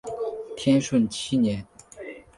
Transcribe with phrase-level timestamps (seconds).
[0.57, 1.63] 天顺七年。